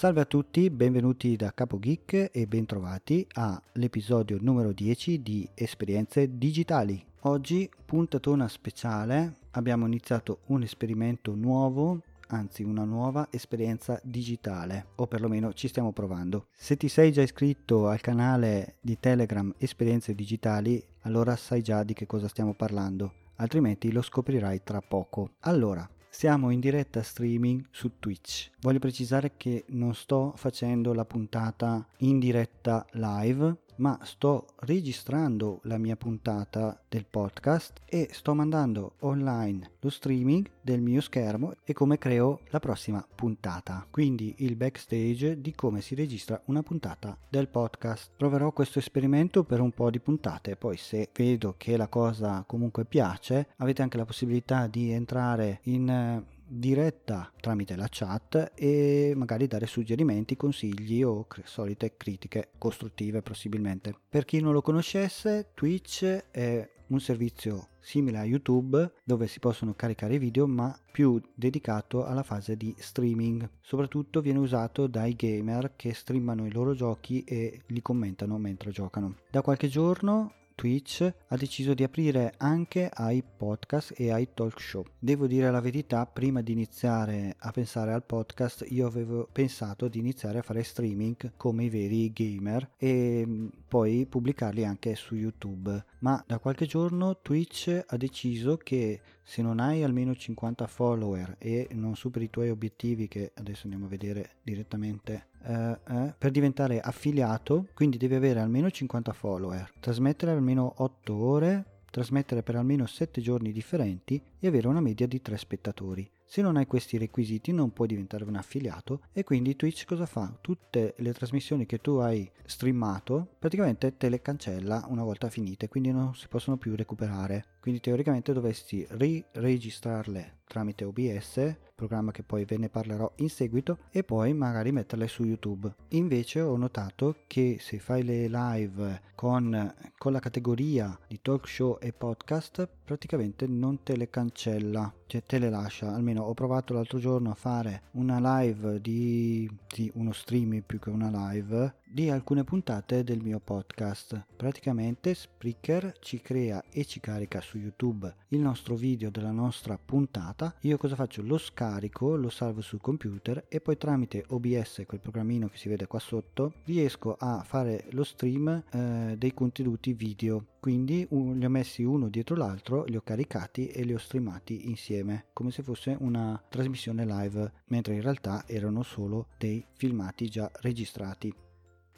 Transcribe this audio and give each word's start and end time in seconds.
Salve 0.00 0.22
a 0.22 0.24
tutti, 0.24 0.70
benvenuti 0.70 1.36
da 1.36 1.52
Capo 1.52 1.78
Geek 1.78 2.30
e 2.32 2.46
bentrovati 2.46 3.26
all'episodio 3.32 4.38
numero 4.40 4.72
10 4.72 5.20
di 5.20 5.46
Esperienze 5.52 6.38
Digitali. 6.38 7.04
Oggi, 7.24 7.68
puntatona 7.84 8.48
speciale, 8.48 9.34
abbiamo 9.50 9.84
iniziato 9.84 10.38
un 10.46 10.62
esperimento 10.62 11.34
nuovo 11.34 12.00
anzi 12.28 12.62
una 12.62 12.84
nuova 12.84 13.28
esperienza 13.30 14.00
digitale, 14.02 14.86
o 14.94 15.06
perlomeno 15.06 15.52
ci 15.52 15.68
stiamo 15.68 15.92
provando. 15.92 16.46
Se 16.50 16.78
ti 16.78 16.88
sei 16.88 17.12
già 17.12 17.20
iscritto 17.20 17.86
al 17.86 18.00
canale 18.00 18.76
di 18.80 18.98
Telegram 18.98 19.52
Esperienze 19.58 20.14
Digitali, 20.14 20.82
allora 21.02 21.36
sai 21.36 21.60
già 21.60 21.82
di 21.82 21.92
che 21.92 22.06
cosa 22.06 22.26
stiamo 22.26 22.54
parlando, 22.54 23.12
altrimenti 23.34 23.92
lo 23.92 24.00
scoprirai 24.00 24.62
tra 24.64 24.80
poco. 24.80 25.32
Allora, 25.40 25.86
siamo 26.10 26.50
in 26.50 26.60
diretta 26.60 27.02
streaming 27.02 27.64
su 27.70 27.92
Twitch. 27.98 28.50
Voglio 28.60 28.80
precisare 28.80 29.32
che 29.36 29.64
non 29.68 29.94
sto 29.94 30.34
facendo 30.36 30.92
la 30.92 31.04
puntata 31.04 31.86
in 31.98 32.18
diretta 32.18 32.84
live, 32.92 33.56
ma 33.80 33.98
sto 34.02 34.46
registrando 34.60 35.60
la 35.64 35.78
mia 35.78 35.96
puntata 35.96 36.80
del 36.88 37.06
podcast 37.08 37.80
e 37.86 38.08
sto 38.12 38.34
mandando 38.34 38.94
online 39.00 39.72
lo 39.80 39.90
streaming 39.90 40.48
del 40.60 40.82
mio 40.82 41.00
schermo 41.00 41.54
e 41.64 41.72
come 41.72 41.98
creo 41.98 42.40
la 42.50 42.60
prossima 42.60 43.04
puntata. 43.14 43.86
Quindi 43.90 44.34
il 44.38 44.56
backstage 44.56 45.40
di 45.40 45.54
come 45.54 45.80
si 45.80 45.94
registra 45.94 46.40
una 46.46 46.62
puntata 46.62 47.16
del 47.28 47.48
podcast. 47.48 48.10
Proverò 48.16 48.52
questo 48.52 48.78
esperimento 48.78 49.44
per 49.44 49.60
un 49.60 49.72
po' 49.72 49.90
di 49.90 49.98
puntate, 49.98 50.56
poi 50.56 50.76
se 50.76 51.08
vedo 51.14 51.54
che 51.56 51.76
la 51.76 51.88
cosa 51.88 52.44
comunque 52.46 52.84
piace, 52.84 53.48
avete 53.56 53.82
anche 53.82 53.96
la 53.96 54.04
possibilità 54.04 54.66
di 54.66 54.90
entrare 54.90 55.60
in 55.64 55.88
eh, 55.88 56.38
diretta 56.50 57.32
tramite 57.40 57.76
la 57.76 57.86
chat 57.88 58.52
e 58.54 59.12
magari 59.14 59.46
dare 59.46 59.66
suggerimenti, 59.66 60.36
consigli 60.36 61.02
o 61.02 61.26
solite 61.44 61.96
critiche 61.96 62.50
costruttive 62.58 63.22
possibilmente. 63.22 63.94
Per 64.08 64.24
chi 64.24 64.40
non 64.40 64.52
lo 64.52 64.60
conoscesse, 64.60 65.50
Twitch 65.54 66.04
è 66.30 66.68
un 66.88 67.00
servizio 67.00 67.68
simile 67.78 68.18
a 68.18 68.24
YouTube 68.24 68.94
dove 69.04 69.28
si 69.28 69.38
possono 69.38 69.74
caricare 69.74 70.18
video 70.18 70.46
ma 70.48 70.76
più 70.90 71.20
dedicato 71.34 72.04
alla 72.04 72.24
fase 72.24 72.56
di 72.56 72.74
streaming. 72.76 73.48
Soprattutto 73.60 74.20
viene 74.20 74.40
usato 74.40 74.88
dai 74.88 75.14
gamer 75.14 75.74
che 75.76 75.94
streamano 75.94 76.46
i 76.46 76.52
loro 76.52 76.74
giochi 76.74 77.22
e 77.22 77.62
li 77.66 77.80
commentano 77.80 78.38
mentre 78.38 78.72
giocano. 78.72 79.18
Da 79.30 79.42
qualche 79.42 79.68
giorno 79.68 80.34
Twitch 80.60 81.10
ha 81.28 81.36
deciso 81.36 81.72
di 81.72 81.84
aprire 81.84 82.34
anche 82.36 82.90
ai 82.92 83.22
podcast 83.22 83.94
e 83.96 84.12
ai 84.12 84.34
talk 84.34 84.60
show. 84.60 84.84
Devo 84.98 85.26
dire 85.26 85.50
la 85.50 85.62
verità, 85.62 86.04
prima 86.04 86.42
di 86.42 86.52
iniziare 86.52 87.34
a 87.38 87.50
pensare 87.50 87.94
al 87.94 88.04
podcast 88.04 88.66
io 88.68 88.86
avevo 88.86 89.26
pensato 89.32 89.88
di 89.88 90.00
iniziare 90.00 90.40
a 90.40 90.42
fare 90.42 90.62
streaming 90.62 91.32
come 91.38 91.64
i 91.64 91.70
veri 91.70 92.12
gamer 92.12 92.72
e 92.76 93.24
mm, 93.26 93.46
poi 93.68 94.04
pubblicarli 94.04 94.66
anche 94.66 94.96
su 94.96 95.14
YouTube. 95.14 95.82
Ma 96.00 96.22
da 96.26 96.38
qualche 96.38 96.66
giorno 96.66 97.20
Twitch 97.22 97.82
ha 97.86 97.96
deciso 97.96 98.58
che 98.58 99.00
se 99.30 99.42
non 99.42 99.60
hai 99.60 99.84
almeno 99.84 100.12
50 100.12 100.66
follower 100.66 101.36
e 101.38 101.68
non 101.70 101.94
superi 101.94 102.24
i 102.24 102.30
tuoi 102.30 102.50
obiettivi 102.50 103.06
che 103.06 103.30
adesso 103.36 103.60
andiamo 103.62 103.86
a 103.86 103.88
vedere 103.88 104.30
direttamente 104.42 105.28
eh, 105.44 105.78
eh, 105.86 106.14
per 106.18 106.32
diventare 106.32 106.80
affiliato 106.80 107.68
quindi 107.72 107.96
devi 107.96 108.16
avere 108.16 108.40
almeno 108.40 108.68
50 108.68 109.12
follower 109.12 109.72
trasmettere 109.78 110.32
almeno 110.32 110.74
8 110.78 111.14
ore 111.14 111.64
trasmettere 111.92 112.42
per 112.42 112.56
almeno 112.56 112.86
7 112.86 113.20
giorni 113.20 113.52
differenti 113.52 114.20
e 114.40 114.48
avere 114.48 114.66
una 114.66 114.80
media 114.80 115.06
di 115.06 115.22
3 115.22 115.36
spettatori 115.36 116.10
se 116.32 116.42
non 116.42 116.56
hai 116.56 116.68
questi 116.68 116.96
requisiti 116.96 117.50
non 117.50 117.72
puoi 117.72 117.88
diventare 117.88 118.22
un 118.22 118.36
affiliato 118.36 119.00
e 119.12 119.24
quindi 119.24 119.56
Twitch 119.56 119.84
cosa 119.84 120.06
fa? 120.06 120.32
Tutte 120.40 120.94
le 120.98 121.12
trasmissioni 121.12 121.66
che 121.66 121.80
tu 121.80 121.96
hai 121.96 122.30
streamato 122.44 123.26
praticamente 123.36 123.96
te 123.96 124.08
le 124.08 124.22
cancella 124.22 124.86
una 124.88 125.02
volta 125.02 125.28
finite, 125.28 125.66
quindi 125.66 125.90
non 125.90 126.14
si 126.14 126.28
possono 126.28 126.56
più 126.56 126.76
recuperare. 126.76 127.46
Quindi 127.60 127.80
teoricamente 127.80 128.32
dovresti 128.32 128.86
ri-registrarle 128.88 130.38
tramite 130.50 130.84
OBS, 130.84 131.56
programma 131.76 132.10
che 132.10 132.24
poi 132.24 132.44
ve 132.44 132.58
ne 132.58 132.68
parlerò 132.68 133.12
in 133.16 133.30
seguito, 133.30 133.78
e 133.90 134.02
poi 134.02 134.34
magari 134.34 134.72
metterle 134.72 135.06
su 135.06 135.22
YouTube. 135.22 135.72
Invece 135.90 136.40
ho 136.40 136.56
notato 136.56 137.18
che 137.28 137.58
se 137.60 137.78
fai 137.78 138.02
le 138.02 138.26
live 138.28 139.02
con, 139.14 139.72
con 139.96 140.10
la 140.10 140.18
categoria 140.18 140.98
di 141.06 141.20
talk 141.22 141.46
show 141.46 141.78
e 141.80 141.92
podcast, 141.92 142.68
praticamente 142.84 143.46
non 143.46 143.84
te 143.84 143.96
le 143.96 144.10
cancella, 144.10 144.92
cioè 145.06 145.22
te 145.22 145.38
le 145.38 145.50
lascia. 145.50 145.94
Almeno 145.94 146.22
ho 146.22 146.34
provato 146.34 146.74
l'altro 146.74 146.98
giorno 146.98 147.30
a 147.30 147.34
fare 147.34 147.82
una 147.92 148.40
live 148.40 148.80
di, 148.80 149.48
di 149.72 149.88
uno 149.94 150.12
streaming 150.12 150.64
più 150.64 150.80
che 150.80 150.90
una 150.90 151.30
live 151.30 151.74
di 151.92 152.08
alcune 152.08 152.44
puntate 152.44 153.02
del 153.02 153.20
mio 153.20 153.40
podcast. 153.40 154.26
Praticamente 154.36 155.12
Spreaker 155.12 155.94
ci 155.98 156.20
crea 156.20 156.62
e 156.70 156.84
ci 156.84 157.00
carica 157.00 157.40
su 157.40 157.58
YouTube 157.58 158.14
il 158.28 158.38
nostro 158.38 158.76
video 158.76 159.10
della 159.10 159.32
nostra 159.32 159.76
puntata. 159.76 160.54
Io 160.60 160.76
cosa 160.76 160.94
faccio? 160.94 161.22
Lo 161.22 161.36
scarico, 161.36 162.14
lo 162.14 162.30
salvo 162.30 162.60
sul 162.60 162.80
computer 162.80 163.44
e 163.48 163.60
poi 163.60 163.76
tramite 163.76 164.24
OBS, 164.28 164.84
quel 164.86 165.00
programmino 165.00 165.48
che 165.48 165.56
si 165.56 165.68
vede 165.68 165.88
qua 165.88 165.98
sotto, 165.98 166.54
riesco 166.64 167.16
a 167.18 167.42
fare 167.44 167.86
lo 167.90 168.04
stream 168.04 168.62
eh, 168.70 169.14
dei 169.18 169.34
contenuti 169.34 169.92
video. 169.92 170.46
Quindi 170.60 171.04
un, 171.10 171.38
li 171.38 171.44
ho 171.44 171.48
messi 171.48 171.82
uno 171.82 172.08
dietro 172.08 172.36
l'altro, 172.36 172.84
li 172.84 172.96
ho 172.96 173.00
caricati 173.00 173.66
e 173.68 173.82
li 173.82 173.94
ho 173.94 173.98
streamati 173.98 174.68
insieme, 174.68 175.26
come 175.32 175.50
se 175.50 175.62
fosse 175.62 175.96
una 175.98 176.40
trasmissione 176.48 177.04
live, 177.04 177.52
mentre 177.66 177.94
in 177.94 178.02
realtà 178.02 178.44
erano 178.46 178.82
solo 178.82 179.28
dei 179.38 179.64
filmati 179.72 180.28
già 180.28 180.50
registrati. 180.60 181.34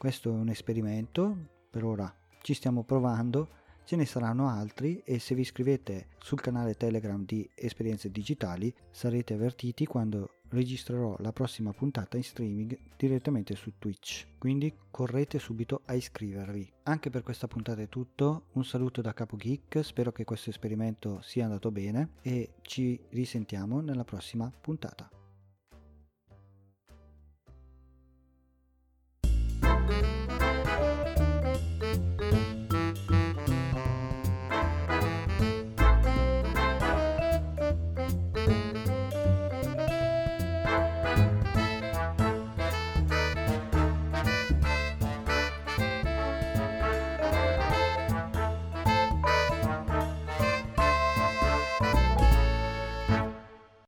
Questo 0.02 0.30
è 0.30 0.32
un 0.32 0.48
esperimento, 0.48 1.36
per 1.70 1.84
ora 1.84 2.12
ci 2.40 2.54
stiamo 2.54 2.82
provando, 2.82 3.50
ce 3.84 3.94
ne 3.94 4.04
saranno 4.04 4.48
altri 4.48 5.00
e 5.04 5.20
se 5.20 5.36
vi 5.36 5.42
iscrivete 5.42 6.08
sul 6.18 6.40
canale 6.40 6.74
Telegram 6.74 7.24
di 7.24 7.48
Esperienze 7.54 8.10
Digitali 8.10 8.74
sarete 8.91 9.34
avvertiti 9.34 9.86
quando 9.86 10.41
registrerò 10.48 11.14
la 11.20 11.32
prossima 11.32 11.72
puntata 11.72 12.16
in 12.16 12.24
streaming 12.24 12.76
direttamente 12.96 13.54
su 13.54 13.74
Twitch. 13.78 14.26
Quindi 14.38 14.74
correte 14.91 15.38
subito 15.38 15.82
a 15.84 15.94
iscrivervi. 15.94 16.72
Anche 16.82 17.08
per 17.08 17.22
questa 17.22 17.46
puntata 17.46 17.80
è 17.80 17.88
tutto. 17.88 18.46
Un 18.54 18.64
saluto 18.64 19.02
da 19.02 19.14
Capo 19.14 19.36
Geek, 19.36 19.84
spero 19.84 20.10
che 20.10 20.24
questo 20.24 20.50
esperimento 20.50 21.20
sia 21.22 21.44
andato 21.44 21.70
bene 21.70 22.14
e 22.22 22.54
ci 22.62 22.98
risentiamo 23.10 23.80
nella 23.80 24.02
prossima 24.02 24.50
puntata. 24.60 25.08